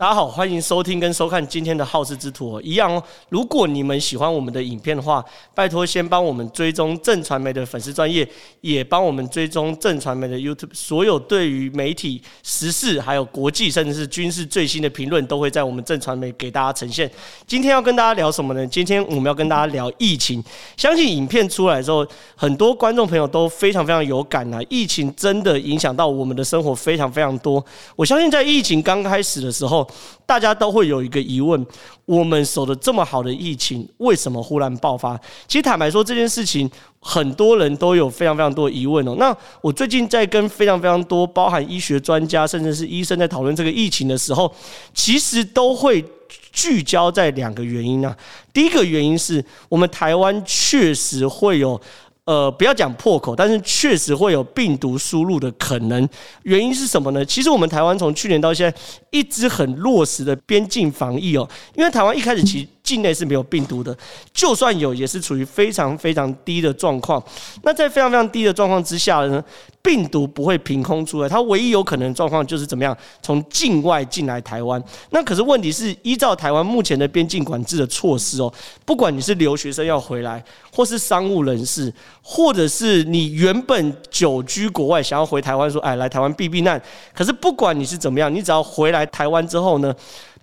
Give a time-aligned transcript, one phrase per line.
[0.00, 2.60] 大家好，欢迎收听跟收看今天的好事之徒。
[2.60, 5.24] 一样哦，如果你们喜欢我们的影片的话，
[5.56, 8.24] 拜托先帮我们追踪正传媒的粉丝专业，
[8.60, 10.68] 也帮我们追踪正传媒的 YouTube。
[10.72, 17.10] 所有对于媒体时事、还有国际甚至是军事最新的评论，都会在我们正传媒给大家呈现。
[17.44, 18.64] 今天要跟大家聊什么呢？
[18.68, 20.40] 今天我们要跟大家聊疫情。
[20.76, 24.60] 相信影片出来之后，很多观众朋友都非常非常有感啊！
[24.68, 27.64] 疫情真的影响到我们的生活非常非常多。
[27.96, 29.87] 我相信在疫情刚开始的时候，
[30.26, 31.66] 大家都会有一个疑问：
[32.04, 35.18] 我们守得这么好的疫情，为什么忽然爆发？
[35.46, 36.70] 其实坦白说，这件事情
[37.00, 39.16] 很多人都有非常非常多疑问哦。
[39.18, 44.52] 那我最近在跟非常非常多包含医学专家，甚至是医生在讨论这个疫情的时候，
[44.92, 46.04] 其实都会
[46.52, 48.16] 聚焦在两个原因啊。
[48.52, 51.80] 第一个原因是我们台湾确实会有。
[52.28, 56.06] 呃，不要讲破口，但是确实会有病毒输入的可能。
[56.42, 57.24] 原因是什么呢？
[57.24, 58.78] 其实我们台湾从去年到现在
[59.10, 63.94] 一直很落实的边境防疫哦，因为台湾一开始其境内是没有病毒的，
[64.32, 67.22] 就算有，也是处于非常非常低的状况。
[67.62, 69.44] 那在非常非常低的状况之下呢，
[69.82, 74.82] 病毒不会凭空出来，它唯一有可能状况就是怎么样，从境外进来台湾。
[75.10, 78.50] 那可是问题是，依照台湾目前的边境管制的措施哦，
[78.86, 80.42] 不管你是留学生要回来，
[80.72, 81.92] 或是商务人士，
[82.22, 86.80] 或者是你原本久居国外想要回台湾说，哎，来台湾避避难。
[87.14, 89.94] 可是不管你是怎么样，你只要回来台湾之后呢，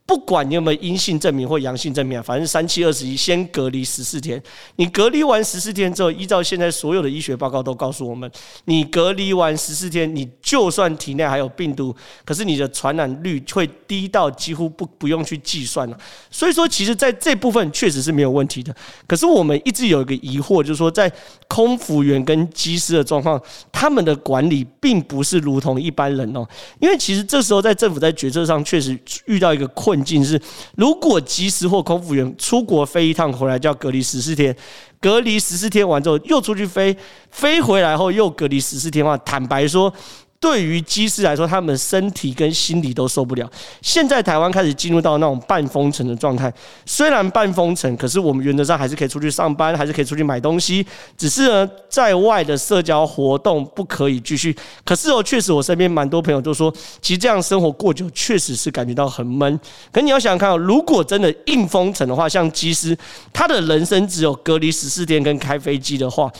[0.07, 4.41] 不管你有没有阴性证明或阳性证明啊，反正三七二十一，先隔离十四天。
[4.75, 8.29] 你隔离完十四天之后，依照现在所有的医学报告都告诉我们，
[8.65, 15.97] 你隔离完十四天，你就算体内还有病毒，可是你的传染率会低到几乎不不用去计算了。
[16.29, 18.73] 所以说，其实在这部分确实是没有问题的。
[19.07, 21.11] 可是我们一直有一个疑惑，就是说在
[21.47, 26.47] 空服员跟机师的状况，他们的管理并不是如同一般人哦。
[26.79, 28.95] 因为其实这时候在政府在决策上确实
[29.25, 29.94] 遇到一个困。
[29.95, 30.39] 困境是，
[30.75, 34.55] 如果及时或空服员出国飞一趟回来就要隔离十四天，
[34.99, 36.95] 隔离十四天完之后又出去飞，
[37.31, 39.93] 飞回来后又隔离十四天的话，坦白说。
[40.39, 43.49] 对于机师来说，他们身体跟心理都受不了。
[43.81, 46.53] 现在台湾开始进入到那种半封城的状态，
[46.85, 50.85] 虽然半封城，可是我们原则上还是可以出去上班，还是可以出去买东西，
[51.17, 54.55] 只是呢，在外的社交活动不可以继续。
[54.83, 56.71] 可是哦，确实我身边蛮多朋友都说，
[57.01, 59.59] 其实这样生活过久，确实是感觉到很闷。
[59.91, 62.95] 可你要想想看哦，如果真的硬封城的话，像机师，
[63.33, 66.31] 他的人生只有隔离十四天跟开飞机的话。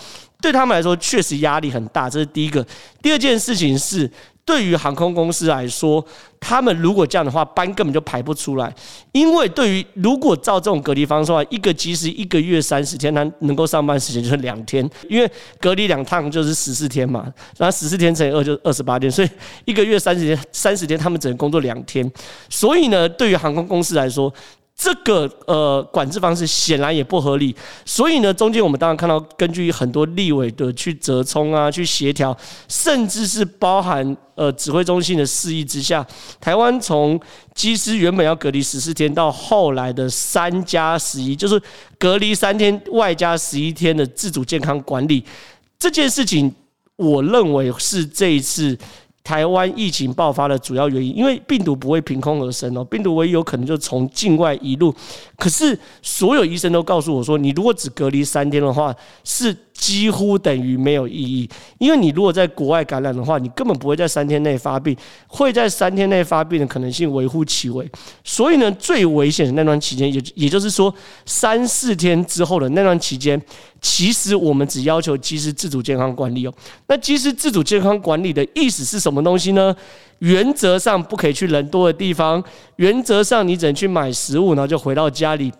[0.46, 2.64] 对他们来说，确实压力很大，这是第一个。
[3.02, 4.08] 第二件事情是，
[4.46, 6.06] 对于航空公司来说，
[6.40, 8.72] 他们如果这样的话，班根本就排不出来。
[9.12, 15.28] 因为对于如果照这种隔离方式的话，一个机师一个月三十天，他能够上班时间就是两天，因为
[15.60, 17.26] 隔离两趟就是十四天嘛，
[17.58, 19.30] 然后十四天乘以二就是二十八天，所以
[19.66, 22.08] 一个月三十天，三十天他们只能工作两天。
[22.52, 24.32] 所以呢，对于航空公司来说，
[24.78, 27.56] 这个呃管制方式显然也不合理，
[27.86, 32.38] 所以呢，中间我们当然看到，根据很多立委的去折冲啊，去协调，
[32.68, 36.06] 甚至是包含呃指挥中心的示意之下，
[36.42, 37.18] 台湾从
[37.54, 41.60] 机师原本要隔离十四天，到后来的三加十一，就是
[41.98, 45.24] 隔离三天外加十一天的自主健康管理，
[45.80, 46.54] 这件事情，
[46.98, 48.78] 我认为是这一次。
[49.26, 54.96] 台湾疫情爆发的主要原因，因为病毒不会凭空而生哦，病毒唯一有可能就从境外一路。
[55.36, 59.54] 可是所有医生都告诉我说，你如果只隔离三天的话，是。
[59.76, 61.48] 几乎等于没有意义，
[61.78, 64.96] 因为你如果在国外感染的话，你根本不会在三天内发病，
[65.28, 67.86] 会在三天内发病的可能性微乎其微。
[68.24, 70.92] 所以呢，最危险的那段期间，也也就是说
[71.26, 73.40] 三四天之后的那段期间，
[73.82, 76.54] 其实我们只要求及时自主健康管理哦。
[76.88, 79.76] 那及时自主健康管理的意思是什么东西呢？
[80.20, 82.42] 原则上不可以去人多的地方，
[82.78, 85.52] 原则上你只能去买食物，然后就回到家里。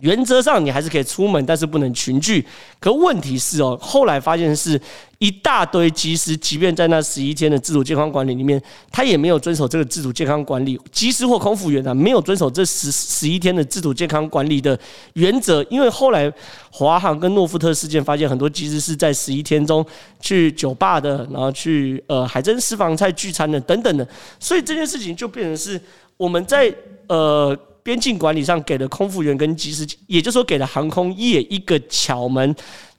[0.00, 2.44] 原则上你还是可以出门，但是不能群聚。
[2.80, 4.80] 可问题是哦，后来发现是
[5.18, 10.80] 一大堆机师，即便在那十一天的自主健康管理里面，他也没有遵守这个自主健康管理。
[10.90, 14.76] 机师或空服员啊，没有遵守这十十一天的自主健康管理的
[15.12, 15.64] 原则。
[15.70, 16.32] 因为后来
[16.72, 19.86] 华航跟诺富特事件发现，很多机师是在十一天中
[20.20, 24.04] 去酒吧的，然后去呃海珍私房菜聚餐的等等的。
[24.40, 25.80] 所以这件事情就变成是
[26.16, 26.74] 我们在
[27.06, 27.56] 呃。
[27.82, 32.54] 边境管理上给了空服员跟机师，也就是说给了航空业一个巧门，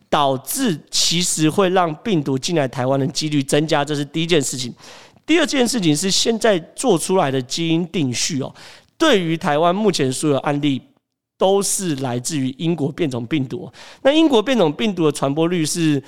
[0.10, 4.74] 导致其实会让病毒进来台湾的几率增加，这是第一件事情。
[5.26, 8.54] 第二件事情是现在做出来的基因定序哦，
[8.98, 10.82] 对于台湾目前所有案例
[11.38, 13.72] 都是来自于英国变种病毒。
[14.02, 16.04] 那英国变种病毒的传播率是。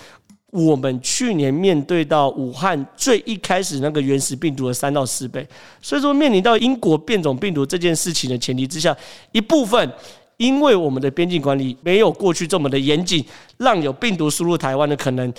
[0.56, 5.46] 我们去年面对到武汉最一开始那个原始病毒的三到四倍。
[5.82, 8.96] 所以说，面临到英国变种病毒这件事情的前提之下，
[9.34, 9.92] 一部分
[10.38, 13.22] 因为我们的边境管理没有过去这么的严谨，
[13.58, 15.30] 让有病毒输入台湾的可能；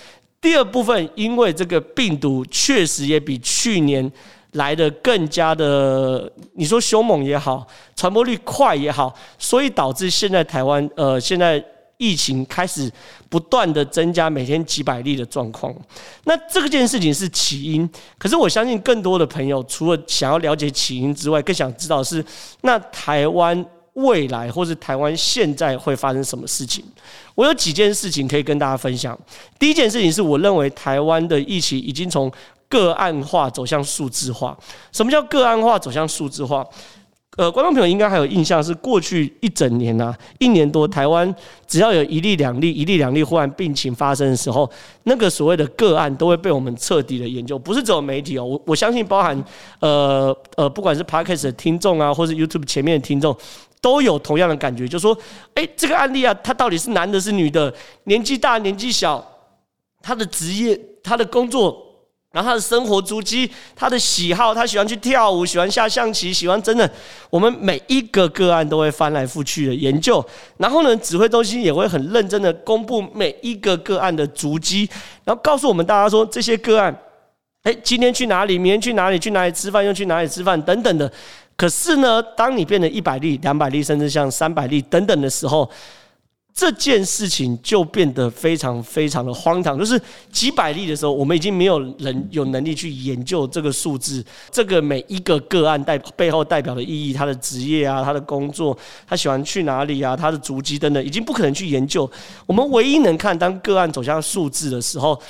[0.40, 4.12] 第二部分，因为这个病毒确实也比去年。
[4.52, 11.62] 来的更加的，你说凶猛也好，传播率快也好，所以导致现在台湾呃，现在
[11.98, 12.90] 疫情开始
[13.28, 15.74] 不断的增加，每天几百例的状况。
[16.24, 17.88] 那这件事情是起因，
[18.18, 22.24] 可是我相信更多的朋友除了想要了解起因之外，更想知道是
[22.62, 23.64] 那台湾
[23.94, 26.84] 未来或是台湾现在会发生什么事情。
[27.34, 29.18] 我有几件事情可以跟大家分享。
[29.58, 32.30] 第一件事情是我认为台湾的疫情已经从
[32.68, 34.56] 个案化走向数字化，
[34.92, 36.66] 什么叫个案化走向数字化？
[37.36, 41.32] 呃，观众朋友应该还有印象，是过去一整年啊，一年多，台湾
[41.66, 44.68] 只要有一例两例，一例两例忽然病情发生的时候，
[45.02, 49.44] 那个所谓的个案都会被我们彻底的研究，不是只有媒体哦，我 我相信包含
[49.80, 53.36] 呃呃，不管是 Podcast 的听众啊，或是 YouTube 前面的听众，
[53.82, 55.16] 都有同样的感觉，就是说，
[55.56, 57.70] 诶，这个案例啊，他到底是男的，是女的，
[58.04, 59.22] 年纪大，年纪小，
[60.00, 61.85] 他的职业，他的工作。
[62.36, 66.88] 然后他的生活足迹，他的喜好，他喜欢去跳舞，喜欢下象棋，喜欢真的。
[67.30, 70.22] 我们每一个个案都会翻来覆去的研究，
[70.58, 74.86] 然后呢，指挥中心也会很认真的公布每一个个案的足迹，
[75.24, 76.94] 然后告诉我们大家说这些个案，
[77.62, 81.10] 哎，今天去哪里，明天去哪里，去哪里吃饭，又去哪里吃饭等等的。
[81.56, 85.66] 可是呢，当你变成一百例、两百例，甚至像三百例等等的时候，
[86.56, 90.00] 这件事情就变得非常非常的荒唐，就是
[90.32, 98.74] 几百例的时候，我们已经没有人有能力去研究这个数字，这个每一个个案代背后代表的意义，他的职业啊，他的工作，
[99.06, 102.10] 他喜欢去哪里啊，他的足迹等等，已经不可能去研究。
[102.46, 105.20] 我们唯一能看，当个案走向数字的时候，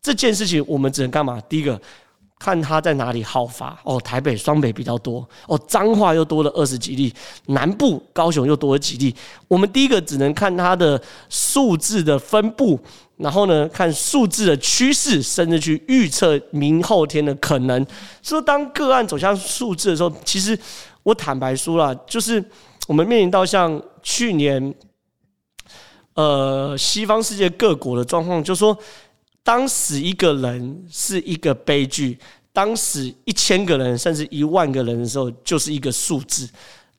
[0.00, 1.42] 这件事情我们只能干嘛？
[1.48, 1.80] 第一个。
[2.38, 7.12] 看他在哪里好发哦，台北双北比较多哦，彰化又多了二十几例，
[7.46, 9.14] 南部高雄又多了几例。
[9.48, 11.00] 我们第一个只能看它的
[11.30, 12.78] 数字的分布，
[13.16, 17.84] 然后呢，看数字的趋势，甚至去预测明后天的可能。
[18.20, 20.56] 所以当个案走向数字的时候，其实
[21.02, 22.44] 我坦白说了，就是
[22.86, 24.74] 我们面临到像去年，
[26.14, 28.76] 呃，西方世界各国的状况，就是说。
[29.46, 32.18] 当死一个人是一个悲剧，
[32.52, 36.48] 当死一千个人甚至一万个人的时候，就是一个数字。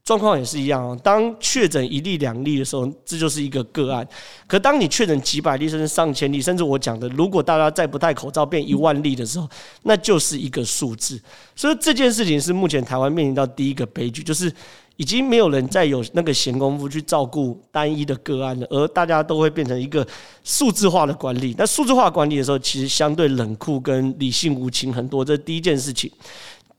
[0.06, 0.98] 状况也是一样哦。
[1.04, 4.08] 当确诊一例两例的时候，这就是一个个案。
[4.48, 9.50] 可当你确诊几百例甚至上千例，甚至我讲的，如果大家再不戴口罩变一万例的时候，
[9.84, 11.22] 那就是一个数字。
[11.54, 14.50] 所以这件事情是目前台湾面临到第一个悲剧，就是。
[14.98, 20.06] 已经没有人再有那个闲工夫去照顾单一的个案了，而大家都会变成一个
[20.44, 21.56] 数字化的管理。
[21.58, 25.24] 那数字化管理的时候，其实相对冷酷跟理性无情很多。
[25.24, 26.12] 这是第一件事情。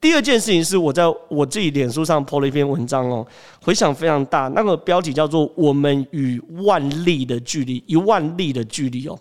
[0.01, 3.27] 第二件事情是我在我自己脸书上 po 了一篇文章哦，
[3.61, 4.47] 回响非常大。
[4.55, 9.19] 那个标题叫做“我们与万例的距离”，一万例的距离哦。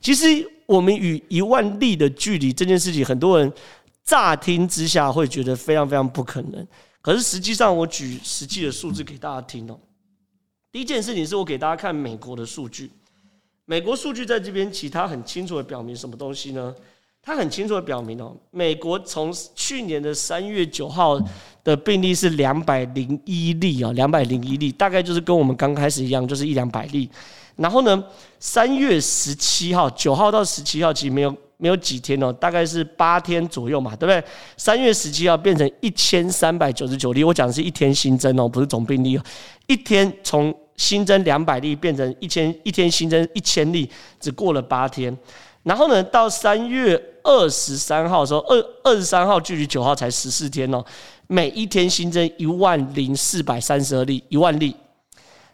[0.00, 0.26] 其实
[0.66, 3.52] 我们与一万例的距离这件事情，很多人
[4.04, 6.64] 乍听之下会觉得非常非常不可能。
[7.02, 9.78] 可是实际上，我举实际的数字给大家听哦。
[10.70, 12.90] 第一件事情是我给大家看美国的数据，
[13.64, 16.74] 美国数据在这边，其他很清楚的表明什么东西呢？
[17.22, 21.20] 他很清楚的表明哦，美国从去年的三月九号
[21.62, 27.08] 的病例是两百零一例啊，两百零一例，大概就是跟我们刚开始一样，就是一两百例。
[27.56, 28.02] 然后呢，
[28.38, 31.34] 三月十七号，九号到十七号其实没有。
[31.62, 34.24] 没有几天哦，大概是八天左右嘛，对不对？
[34.56, 39.22] 三月十七号变成一千三百九十九例，我讲的是一天新增哦，不是总病例哦。
[39.66, 43.86] 一天从新增两百例变成一千，一天新增一千例，
[44.18, 45.14] 只过了八天。
[45.62, 46.98] 然后呢，到三月
[47.30, 50.84] 二十三号的时候，二二十三号距离九号才十四天哦，
[51.28, 54.74] 每一天新增一万零四百三十二例，一万例。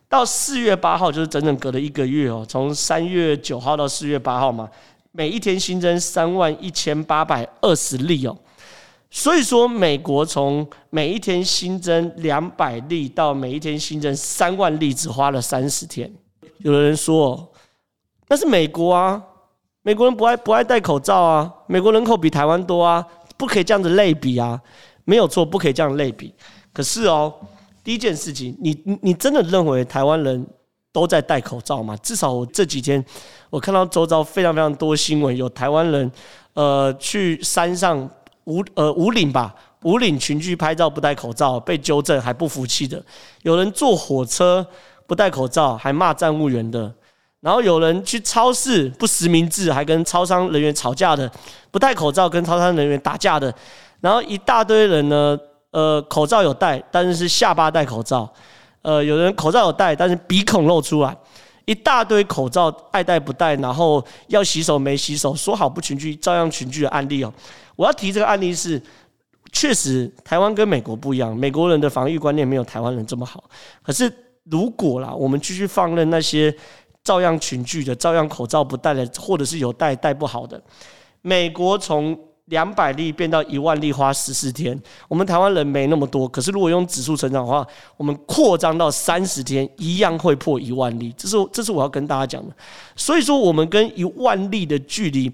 [0.09, 4.67] 到四月八号就是整整隔了一个月哦，从三月九号到四月八号嘛。
[5.13, 8.37] 每一天新增三万一千八百二十例哦，
[9.11, 16.11] 所以说美国从每一天新增两百例到每一天新增三万例，只花了三十天。
[16.59, 17.53] 有的人说，
[18.29, 19.23] 那是美国啊，
[19.87, 24.61] 美国人不爱不爱戴口罩啊，美国人口比台湾多啊，不可以这样子类比啊，
[25.05, 26.35] 没有错，不可以这样类比。
[26.73, 27.33] 可是哦，
[27.85, 30.45] 第一件事情，你你真的认为台湾人
[30.93, 31.97] 都在戴口罩吗？
[31.99, 33.03] 至少我这几天。
[33.49, 36.11] 我看到周遭非常非常多新闻，有台湾人，
[36.55, 38.11] 呃，去山上
[38.47, 43.01] 武呃武岭吧，武岭群聚拍照不戴口罩被纠正还不服气的，
[43.43, 44.67] 有人坐火车
[45.07, 46.93] 不戴口罩还骂站务员的，
[47.47, 51.31] 然后有人去超市不实名制，还跟超商人员吵架的，
[51.71, 53.55] 不戴口罩跟超商人员打架的，
[54.01, 55.39] 然后一大堆人呢，
[55.71, 58.29] 呃，口罩有戴，但是是下巴戴口罩，
[58.83, 61.17] 呃，有人口罩有戴，但是鼻孔露出来，
[61.67, 67.33] 一大堆口罩爱戴不戴，然后要洗手没洗手，说好不群聚，照样群聚的案例哦。
[67.77, 68.83] 我要提这个案例是，
[69.53, 73.45] 确实台湾跟美国不一样，美国人的防疫观念没有台湾人这么好，
[73.85, 74.13] 可是
[74.51, 76.53] 如果啦，我们继续放任那些。
[77.07, 80.61] 照样群聚的，照样口罩不戴的，或者是有戴戴不好的。
[81.23, 87.65] 美国从两百例变到一万例花十四天，我们台湾人没那么多，可是如果用指数成长的话，
[87.97, 91.15] 我们扩张到三十天一样会破一万例。
[91.17, 92.53] 这是这是我要跟大家讲的。
[92.97, 95.33] 所以说，我们跟一万例的距离。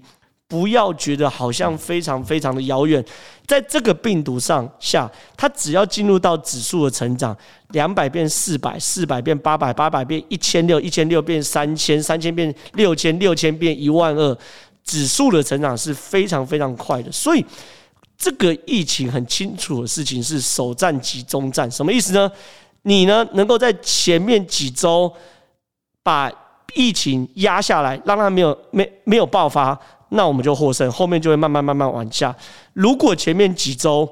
[0.53, 3.03] 不要觉得好像非常非常的遥远，
[3.47, 7.35] 在这个病毒上下，它只要进入到指数的成长，
[7.69, 14.37] 两百变四百，四百变八百，八百变一千六，一千六变三千，三千变六千，六千变一万二，
[14.83, 17.11] 指数的成长是非常非常快的。
[17.11, 17.43] 所以，
[18.15, 22.31] 这个疫情很清楚的事情是首战集中战，什么意思呢？
[22.83, 25.11] 你呢能够在前面几周
[26.03, 26.31] 把
[26.75, 29.75] 疫情压下来，让它没有没没有爆发。
[30.13, 32.35] 那我们就获胜，后面就会慢慢慢慢往下。
[32.73, 34.07] 如果前面几周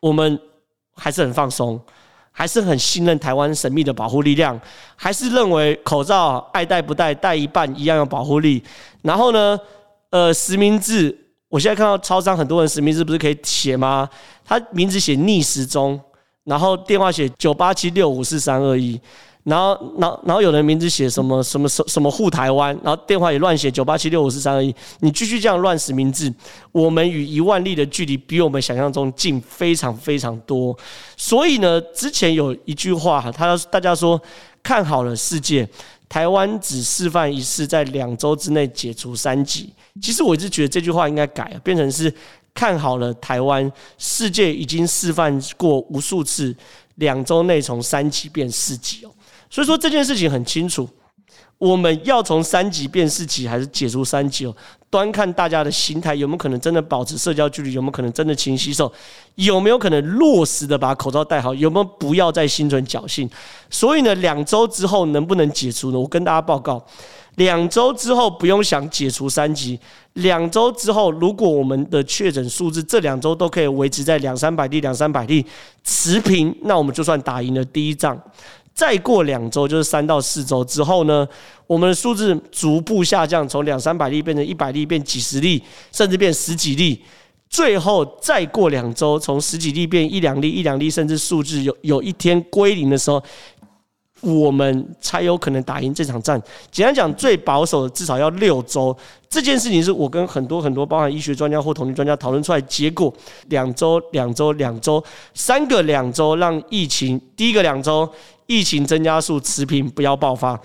[0.00, 0.40] 我们
[0.96, 1.80] 还是很放松，
[2.32, 4.58] 还是很信任台湾神秘的保护力量，
[4.96, 8.62] 还是认为口罩爱戴不戴，戴一半一样有保护力。
[9.02, 9.58] 然后呢，
[10.10, 11.16] 呃，实名制，
[11.48, 14.08] 我现在看到超商很多人实名制不是可以写吗？
[14.44, 16.00] 他名字写逆时钟，
[16.44, 19.00] 然后电话写九八七六五四三二一。
[19.44, 24.74] 然后，然后，然后有人名字写什么什么什什么护台湾，然后电话也乱写九八七六五四三二一。
[25.00, 26.32] 你继续这样乱实名字，
[26.72, 30.76] 我们与一万例的距离比我们想象中近非常非常多。
[31.16, 34.20] 所以呢，之前有一句话，他大家说
[34.62, 35.66] 看好了世界，
[36.06, 39.72] 台湾只示范一次，在两周之内解除三级。
[40.02, 42.12] 其实我一直觉得这句话应该改，变成是
[42.52, 46.54] 看好了台湾，世界已经示范过无数次，
[46.96, 49.10] 两周内从三级变四级哦。
[49.50, 50.88] 所以说这件事情很清楚，
[51.58, 54.56] 我们要从三级变四级，还是解除三级哦？
[54.88, 58.90] 端看大家的心态有没有可能真的保持社交距离，有没有可能真的勤洗手，
[59.34, 63.28] 有没有可能落实的把口罩戴好，有没有不要再心存侥幸？
[63.68, 65.98] 所以呢，两周之后能不能解除呢？
[65.98, 66.84] 我跟大家报告，
[67.36, 69.78] 两周之后不用想解除三级，
[70.14, 75.46] 两周之后如果我们的确诊数字这两周都可以维持在两三百例、两三百例
[75.84, 78.20] 持平，那我们就算打赢了第一仗。
[78.80, 81.28] 再过两周，就是三到四周之后呢，
[81.66, 86.98] 我们的数字逐步下降，从两三百例变成一百例，变几十例，甚至变十几例。
[87.50, 93.22] 最后再过两周，从十几例变一两例，一两例，甚至数字有有一天归零的时候，
[94.20, 96.40] 我们才有可能打赢这场战。
[96.70, 98.96] 简单讲，最保守的至少要六周。
[99.28, 103.12] 这件事情是我跟很多很多包含医学专家或统计专家讨论出来，结果
[103.48, 105.02] 两周、两周、两周，
[105.34, 108.08] 三个两周，让疫情第一个两周。
[108.46, 110.60] 疫情增加数持平，不要爆发。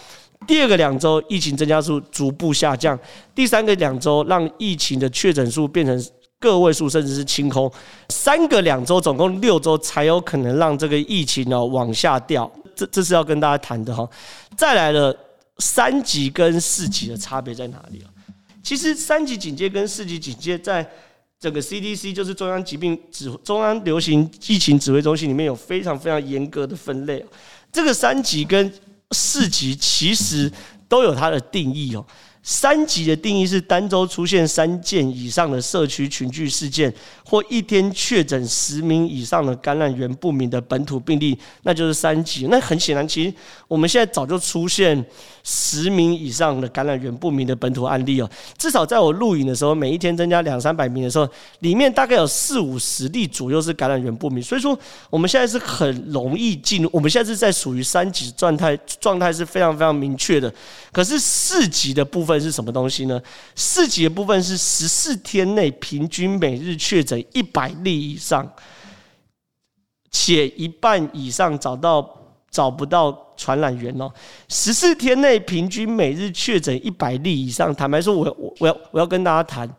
[0.47, 2.97] 第二个两周，疫情增加数逐步下降。
[3.35, 6.05] 第三个两周，让疫情的确诊数变成
[6.39, 7.71] 个位数，甚至是清空。
[8.09, 12.51] 三个两周，总共六周，才有可能让这个疫情呢往下掉。
[12.75, 14.07] 这这是要跟大家谈的哈。
[14.57, 15.15] 再来了，
[15.59, 18.09] 三级跟四级的差别在哪里啊？
[18.61, 20.87] 其实三级警戒跟四级警戒，在
[21.39, 27.23] 整个 CDC 就是中央疾病指中央流行疫情指挥中心里面有非常非常严格的分类。
[27.71, 28.73] 这个三级跟
[29.11, 30.51] 四级其实
[30.87, 32.05] 都有它的定义哦。
[32.47, 36.93] 三级的定义是单周出现三件以上的社区群聚事件，
[37.25, 42.45] 或一天确诊十名以上的感染源不明的本土病例，那就是三级。
[42.45, 43.33] 那很显然，其实
[43.67, 45.03] 我们现在早就出现
[45.43, 48.29] 十名以上的感染源不明的本土案例哦。
[48.59, 51.27] 至少在我录影的时候，每一天增加两三百名的时候，
[51.61, 54.43] 里面大概有四五十例左右是感染源不明。
[54.43, 54.77] 所以说，
[55.09, 60.53] 我们现在是很容易进入，我们现在是在属于三级状态，状态是非常非常明确的。
[60.91, 62.34] 可是四级的部分。
[62.39, 63.21] 是什么东西呢？
[63.55, 68.49] 四级的部分是十四天内平均每日确诊一百例以上，
[70.11, 72.17] 且一半以上找到
[72.49, 74.11] 找不到传染源哦。
[74.47, 79.69] 十四天内平均每日确诊一百例以上，坦白说我，我我我要我要跟大家谈，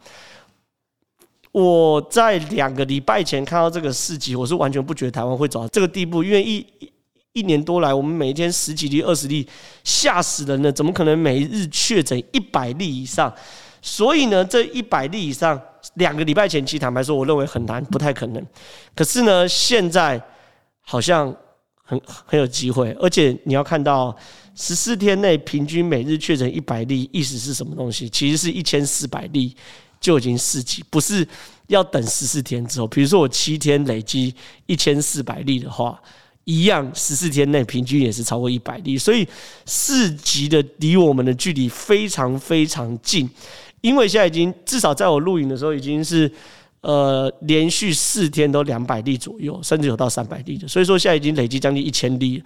[1.53, 6.67] 我在两个礼拜前看到这个四级，我是完全不觉得台湾会走到这个地步，因为一。
[7.37, 9.47] 一年多来，我们每天十几例、二十例，
[9.85, 10.73] 吓死人了！
[10.73, 13.31] 怎么可能每日确诊一百例以上？
[13.83, 15.61] 所以呢，这一百例以上，
[15.97, 18.43] 两个礼拜前期坦白说，我认为很难，不太可能。
[18.95, 20.19] 可是呢，现在
[20.81, 21.27] 好像
[21.85, 24.17] 很很有机会，而且你要看到，
[24.55, 28.09] 十四天内平均每日确诊一百例，意思是什么东西？
[28.09, 29.55] 其实是一千四百例
[30.01, 31.29] 就已经四级，不是
[31.67, 32.87] 要等十四天之后。
[32.87, 36.01] 比如说我七天累积一千四百例的话，
[36.47, 39.27] 一样十四天内平均也是超过一百例，所以
[39.67, 43.29] 四级的离我们的距离非常非常近。
[43.81, 46.31] 因为现在已经至少在我录影的时候已经是
[46.83, 52.43] 呃连续四天都两百例左右，甚至有到三百例的，所以说现在已经累积将近一千例。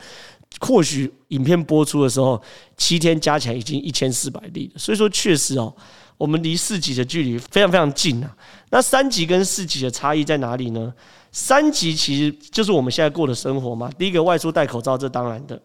[0.61, 2.42] 或许影片播出的时候，
[2.76, 4.78] 七天加起来已经一千四百例了。
[4.78, 5.73] 所以说确实哦，
[6.16, 8.37] 我们离四级的距离非常非常近啊。
[8.71, 10.92] 那三级跟四级的差异在哪里呢？
[11.33, 13.91] 三级其实就是我们现在过的生活嘛。
[13.99, 15.61] 第一个外出戴口罩，这当然的。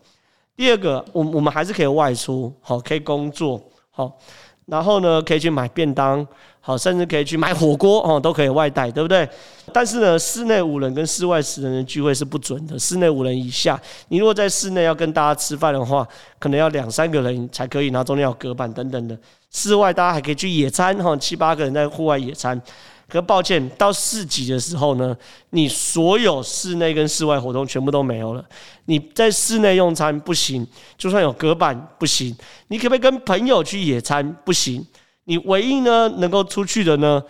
[0.56, 4.18] 第二个，我我们还是可以外出，好，可以工作，好。
[4.68, 6.26] 然后呢，可以去买便当，
[6.60, 9.30] 好，甚至可以去买火锅 哦，都可以外带，对不对？
[9.72, 12.80] 但是呢，室内五人跟室外十人的聚会是不准的。
[12.80, 16.08] 室内五人以下，你如果在室内要跟大家吃饭的话，
[16.40, 19.16] 可能要两三个人才可以，然后中间要隔板等等的。
[19.52, 22.60] 室外大家还可以去野餐，哈，七八个人在户外野餐。
[23.08, 25.16] 可抱歉，到四级的时候呢，
[25.52, 28.44] 你所有室内跟室外活动全部都没有了。
[28.86, 30.66] 你在室内用餐不行，
[30.98, 32.36] 就算有隔板不行。
[32.68, 34.36] 你可不可以跟朋友去野餐？
[34.44, 34.86] 不行。
[35.26, 37.24] 你唯一呢能够出去的呢，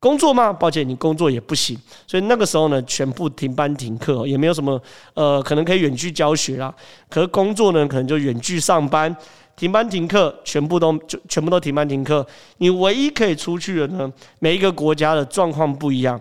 [0.00, 0.52] 工作吗？
[0.52, 1.78] 抱歉，你工作也不行。
[2.06, 4.80] 所以那个时候呢，全部停班停课，也没有什么
[5.14, 6.74] 呃，可能可以远距教学啦。
[7.08, 9.14] 可是工作呢，可能就远距上班。
[9.62, 12.26] 停班停课，全部都就全部都停班停课。
[12.56, 14.12] 你唯一可以出去的呢？
[14.40, 16.20] 每一个国家的状况不一样。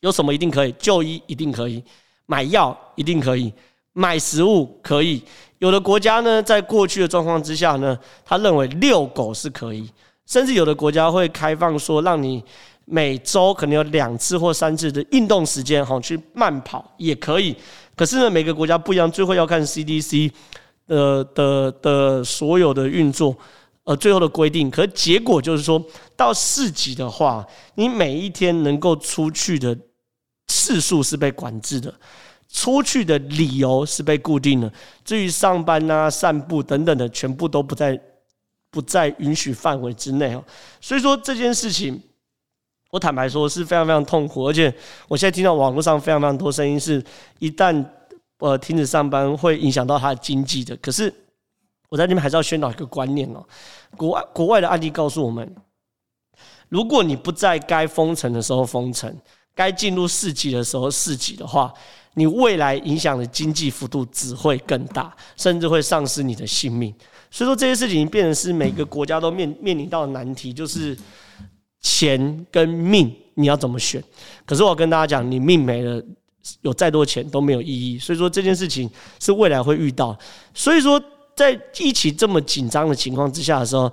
[0.00, 0.72] 有什么一定可以？
[0.72, 1.82] 就医一定可以，
[2.26, 3.50] 买药一定可以，
[3.94, 5.22] 买食物可以。
[5.60, 9.88] 有的国家呢，在过去的状况之下呢，他认为遛狗是可以，
[10.26, 12.44] 甚至有的国家会开放说，让你
[12.84, 17.56] 每周可能有两次或三次的运动时间，哈，去慢跑也可以。
[17.96, 20.30] 可是呢，每个国家不一样，最后要看 CDC。
[20.86, 23.36] 呃的的所有的运作，
[23.84, 25.82] 呃，最后的规定，可结果就是说
[26.16, 27.46] 到四级的话，
[27.76, 29.76] 你每一天能够出去的
[30.48, 31.94] 次数是被管制的，
[32.48, 34.72] 出去的理由是被固定的。
[35.04, 37.98] 至于上班啊、散步等等的，全部都不在
[38.70, 40.44] 不在允许范围之内哦。
[40.80, 42.00] 所以说这件事情，
[42.90, 44.72] 我坦白说是非常非常痛苦，而且
[45.08, 47.02] 我现在听到网络上非常非常多声音，是
[47.38, 47.84] 一旦。
[48.42, 50.76] 呃，停止上班会影响到他的经济的。
[50.78, 51.14] 可是
[51.88, 53.46] 我在这边还是要宣导一个观念哦。
[53.96, 55.48] 国外国外的案例告诉我们，
[56.68, 59.16] 如果你不在该封城的时候封城，
[59.54, 61.72] 该进入四级的时候四级的话，
[62.14, 66.92] 你未来影响的经济幅度只会更大，甚至会丧失你的性命。
[67.30, 70.98] 所以说这些事情变成是每个国家都面面临到的难题，就是
[71.80, 74.02] 钱跟命你要怎么选？
[74.44, 76.04] 可是我跟大家讲，你命没了。
[76.62, 80.16] 有再多钱都没有意义，所以说这件事情是未来会遇到。
[80.52, 81.00] 所以说，
[81.36, 83.90] 在疫情这么紧张的情况之下的时候，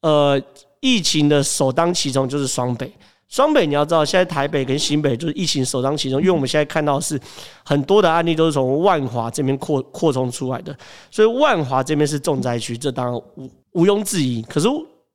[0.00, 0.40] 呃，
[0.80, 2.90] 疫情的首当其冲就是双北。
[3.28, 7.18] 双北你要知道，现在台北跟新北就是疫情首当其冲，因为我们现在看到是
[7.64, 10.76] 很多的案例都是从万华这边扩扩充出来的，
[11.10, 14.42] 所以万华这边是重灾区，这当然毋毋庸置疑。
[14.42, 14.68] 可是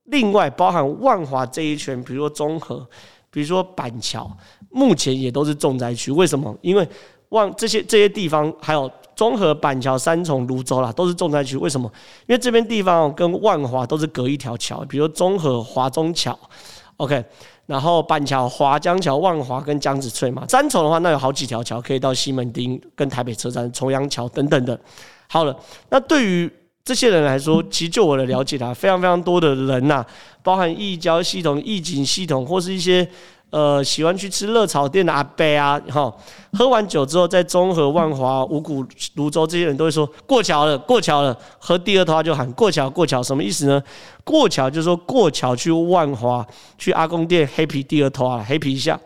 [0.04, 2.88] 另外包含万华这一圈，比如说中和。
[3.30, 4.30] 比如说板桥，
[4.70, 6.10] 目前也都是重灾区。
[6.10, 6.56] 为什么？
[6.62, 6.88] 因为
[7.30, 11.56] 万这些这些地方，还有中和、板桥、三重、芦洲啦，都是重灾区。
[11.56, 11.90] 为什么？
[12.26, 16.38] 因为这边地方跟万华都是隔一条桥，比如中和华中桥
[16.96, 17.22] ，OK，
[17.66, 20.46] 然后板桥华江桥、万华跟江子翠嘛。
[20.48, 24.80] 三重的话，那有好几条桥可以到西门町跟台北车站、重阳桥等等的。
[25.28, 25.54] 好了，
[25.90, 26.50] 那对于
[26.88, 30.02] 这些人来说，其实就我的了解啦，非常非常多的人呐，
[30.42, 33.06] 包含义交系统、义警系统，或是一些
[33.50, 36.10] 呃喜欢去吃热炒店的阿伯啊，哈，
[36.54, 38.82] 喝完酒之后，在中和、万华、五股、
[39.14, 41.38] 泸州，这些人都会说过桥了，过桥了。
[41.58, 43.82] 喝第二拖就喊过桥，过桥，什么意思呢？
[44.24, 46.46] 过桥就是说过桥去万华，
[46.78, 48.98] 去阿公店黑皮第二拖啊，黑皮一下。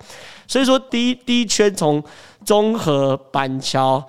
[0.47, 2.01] 所以说第一第一圈从
[2.45, 4.01] 中和、板桥。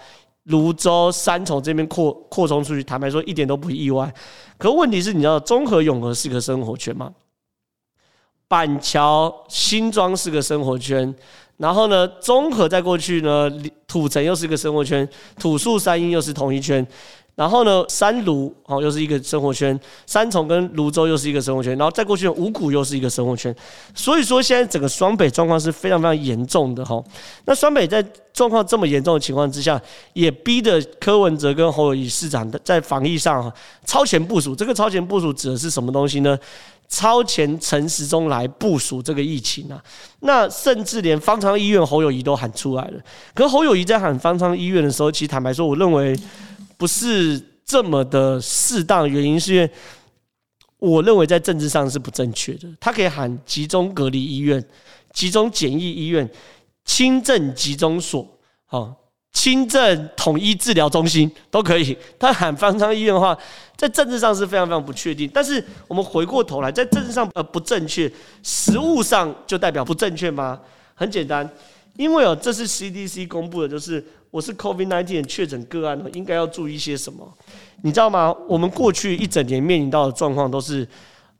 [0.45, 4.13] 泸州、三重这边扩扩充出去，坦白说一点都不意外。
[4.57, 7.11] 可问题是，你知道综合永和是个生活圈吗？
[8.47, 11.13] 板桥新庄是个生活圈，
[11.57, 13.49] 然后呢，综合在过去呢，
[13.87, 15.07] 土城又是个生活圈，
[15.39, 16.85] 土树三鹰又是同一圈。
[17.35, 23.53] 然后呢，三芦哦又是一个生活圈，三重跟泸州又是一个生活圈，然后再过去五股又是一个生活圈，
[23.95, 27.03] 所以说现在整个双北状况是非常非常严重的哈。
[27.45, 29.81] 那双北在状况这么严重的情况之下，
[30.13, 33.51] 也逼得柯文哲跟侯友宜市长在防疫上
[33.85, 34.55] 超前部署。
[34.55, 36.37] 这个超前部署指的是什么东西呢？
[36.87, 39.83] 超前陈时中来部署这个疫情啊。
[40.19, 43.01] 那甚至连方舱医院侯友宜都喊出来了。
[43.33, 46.17] 可侯友宜在喊方舱医院的时候，其实坦白说，我认为。
[46.75, 49.71] 不是这么的适当，原因是因为
[50.79, 52.67] 我认为在政治上是不正确的。
[52.77, 54.61] 他可以喊集中隔离医院、
[55.13, 56.29] 集中检疫医院、
[56.83, 58.27] 轻症集中所，
[58.65, 58.93] 好。
[59.33, 63.35] 轻症统一治疗中心都可以，他喊方舱医院的话，
[63.75, 65.29] 在政治上是非常非常不确定。
[65.33, 68.09] 但是我们回过头来，在政治上呃不正确，
[68.43, 70.59] 实务上就代表不正确吗？
[70.93, 71.49] 很简单，
[71.97, 77.27] 因为哦，这是 CDC 公布的，就是我是 COVID-19 的确诊个案，应该要注意些什么？
[77.81, 78.33] 你知道吗？
[78.47, 80.87] 我们过去一整年面临到的状况都是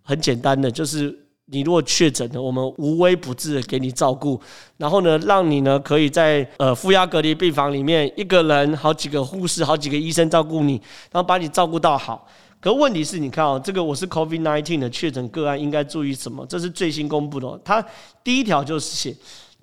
[0.02, 1.23] 很简单的，就是。
[1.54, 4.42] 你如果确诊了，我们无微不至的给你照顾，
[4.78, 10.74] 然后呢，让你呢可以在呃负压隔离病房里面，一个人好几个护士、好几个医生照顾你，
[11.12, 12.28] 然后把你照顾到好。
[12.60, 16.44] 可问题是你看哦，这个我是 COVID-19 的确诊个案，应该注意什么？
[16.48, 17.60] 这是最新公布的。
[17.64, 17.86] 它
[18.24, 19.16] 第一条就是写，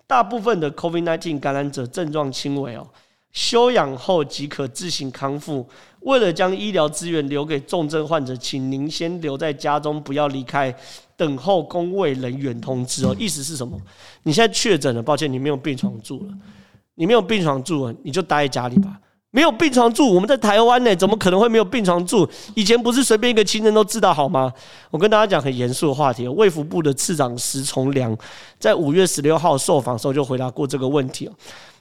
[0.07, 2.87] 大部分的 COVID-19 感染者症状轻微哦，
[3.33, 5.67] 休养后即可自行康复。
[6.01, 10.75] 为了将医疗资源留给重症患者，请您先留在家中，不要离开。
[11.21, 13.79] 等候工位人员通知哦，意思是什么？
[14.23, 16.33] 你现在确诊了，抱歉，你没有病床住了，
[16.95, 18.99] 你没有病床住了，你就待在家里吧。
[19.33, 22.27] 没有病床住，我们在台湾呢，怎么可能会没有病床住？
[22.55, 24.51] 以前不是随便一个亲人都知道好吗？
[24.91, 28.17] 我跟大家讲很严肃的话题，卫福部的次长石崇良
[28.59, 31.29] 在五月十六号受访的时候就回答过这个问题。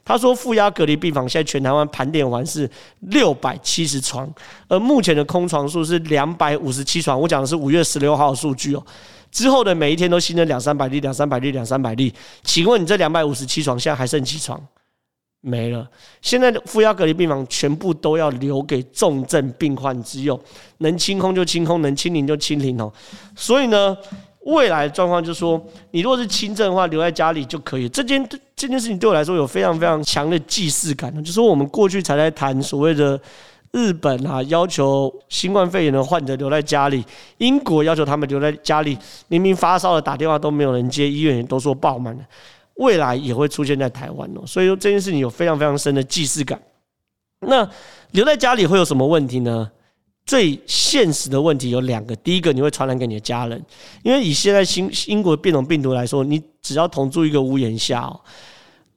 [0.05, 2.67] 他说，负压隔离病房现在全台湾盘点完是
[3.01, 4.27] 六百七十床，
[4.67, 7.19] 而目前的空床数是两百五十七床。
[7.19, 8.83] 我讲的是五月十六号数据哦。
[9.31, 12.13] 之后的每一天都新增两三百例，两三百例，两三百例。
[12.43, 14.59] 请问你这两百五十七床现在还剩几床？
[15.41, 15.87] 没了。
[16.21, 20.39] 现在的负压隔离病房全部都要留给重症病患之用，
[20.79, 22.91] 能清空就清空，能清零就清零哦。
[23.35, 23.95] 所以呢，
[24.41, 27.87] 未来的状况就是说，你如果是轻症的话，留在家里就可以。
[27.87, 33.19] 这件这件事情对我来说有非常非常强的既视感，就是我们过去才在谈所谓的。
[33.71, 37.03] 日本啊，要求新冠肺炎的患者留在家里；
[37.37, 42.23] 英国要求他们留在家里，明明发烧了，打电话都没有人接，医院也都说爆满了。
[42.75, 46.59] 未来也会出现在台湾哦，所以说这件事情有非常非常深的既视感。
[47.41, 47.69] 那
[48.11, 49.69] 留在家里会有什么问题呢？
[50.25, 53.59] 最现实的问题有两个：第一个，你会传染给你的家人，
[54.03, 58.19] 因为以现在新英国变种病毒来说，你只要同住一个屋檐下哦。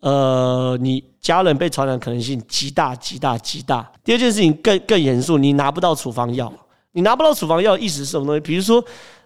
[0.02, 3.88] 呃，你家人被传染可能性极大极大极大。
[4.02, 6.52] 第二件事情更更严肃，你拿不到处方药，
[6.90, 8.40] 你拿不到处方药，意思是什么东西？
[8.40, 8.84] 比如说，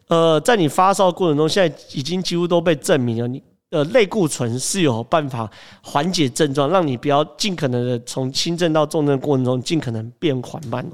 [0.09, 5.51] 呃，在你发烧过程中，现在已经几乎都被证明了，你呃类固醇是有办法
[5.83, 10.87] 缓解症状，让你不要尽可能的从轻症到重症过程中尽可能变缓慢。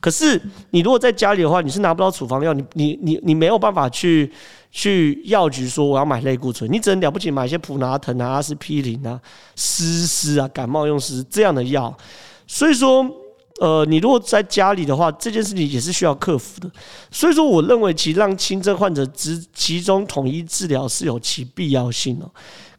[0.00, 4.32] 可是你如果在家里的话，你是拿不到处方药，你你你你没有办法去。
[4.74, 9.20] 去药局说我要买类固醇，你只能了不起买一些普拿疼啊、阿司匹林啊、
[9.54, 11.94] 湿湿啊、感冒用湿这样的药。
[12.46, 13.06] 所以说，
[13.60, 16.70] 呃，你如果在家里的话，这件事情也是需要克服的。
[17.10, 22.26] 所以说，我认为其让轻症患者集集中统一治疗是有其必要性的。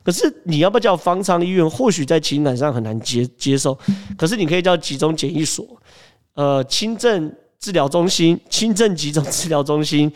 [0.04, 1.70] 可是你要不要叫方舱医院？
[1.70, 3.78] 或许在情感上很难接接受。
[4.18, 5.64] 可是你可以叫集中检疫所、
[6.34, 10.12] 呃，轻症治疗中心、轻症集中治疗中心。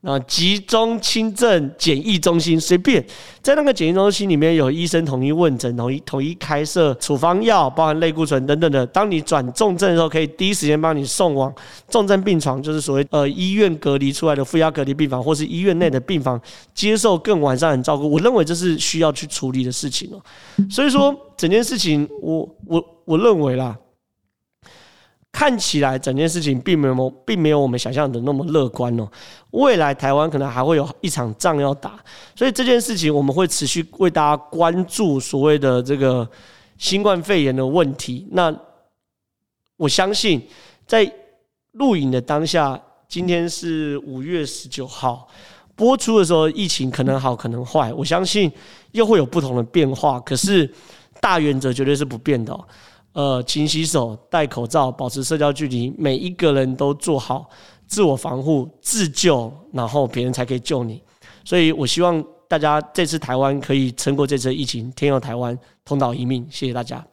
[0.00, 3.04] 啊，集中轻症检疫中心随便，
[3.42, 8.86] 在那个检疫中心里面有医生统一问诊，统一统一开设处方药，包含类固醇等等的。
[8.86, 11.52] 当你转重症的时候，可以第一时间帮你送往
[11.88, 16.40] 重症病床，就是所谓呃医院隔离出来的负压隔离病房，或是医院内的病房，
[16.72, 18.08] 接受更完善的照顾。
[18.08, 20.22] 我认为这是需要去处理的事情哦。
[20.70, 23.76] 所以说整件事情，我我我认为啦。
[25.38, 29.08] 看起来整件事情并没有，并没有我们想象的那么乐观哦。
[29.52, 31.96] 未来台湾可能还会有一场仗要打，
[32.34, 36.28] 所以这件事情我们会持续为大家关注所谓的这个
[36.76, 38.26] 新冠肺炎的问题。
[38.32, 38.52] 那
[39.76, 40.44] 我相信，
[40.88, 41.08] 在
[41.74, 45.28] 录影的当下，今天是五月十九号，
[45.76, 47.94] 播出的时候疫情可能好，可能坏。
[47.94, 48.50] 我相信
[48.90, 50.68] 又会有不同的变化，可是
[51.20, 52.52] 大原则绝对是不变的。
[53.12, 57.48] 呃，勤洗手、戴口罩、保持社交距离，每一个人都做好
[57.86, 61.02] 自我防护、自救，然后别人才可以救你。
[61.44, 66.46] 所以我希望大家这次台湾可以撑过这次疫情，天佑台湾，同岛一命。
[66.50, 67.08] 谢谢大家。